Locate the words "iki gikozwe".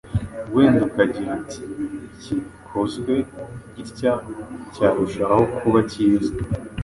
2.13-3.13